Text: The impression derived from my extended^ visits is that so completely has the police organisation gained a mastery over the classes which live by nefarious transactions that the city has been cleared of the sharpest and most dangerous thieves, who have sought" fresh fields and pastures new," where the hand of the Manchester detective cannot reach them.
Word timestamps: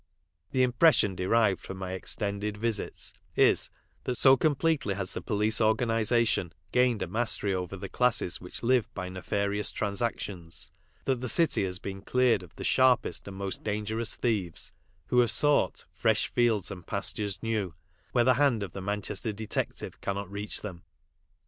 The 0.49 0.63
impression 0.63 1.15
derived 1.15 1.61
from 1.61 1.77
my 1.77 1.91
extended^ 1.91 2.57
visits 2.57 3.13
is 3.35 3.69
that 4.05 4.15
so 4.17 4.35
completely 4.35 4.95
has 4.95 5.13
the 5.13 5.21
police 5.21 5.61
organisation 5.61 6.53
gained 6.71 7.03
a 7.03 7.07
mastery 7.07 7.53
over 7.53 7.77
the 7.77 7.87
classes 7.87 8.41
which 8.41 8.63
live 8.63 8.91
by 8.95 9.09
nefarious 9.09 9.71
transactions 9.71 10.71
that 11.05 11.21
the 11.21 11.29
city 11.29 11.63
has 11.65 11.77
been 11.77 12.01
cleared 12.01 12.41
of 12.41 12.55
the 12.55 12.63
sharpest 12.63 13.27
and 13.27 13.37
most 13.37 13.61
dangerous 13.61 14.15
thieves, 14.15 14.71
who 15.09 15.19
have 15.19 15.29
sought" 15.29 15.85
fresh 16.01 16.29
fields 16.29 16.71
and 16.71 16.87
pastures 16.87 17.37
new," 17.43 17.75
where 18.11 18.23
the 18.23 18.33
hand 18.41 18.63
of 18.63 18.71
the 18.71 18.81
Manchester 18.81 19.31
detective 19.31 20.01
cannot 20.01 20.31
reach 20.31 20.61
them. 20.63 20.81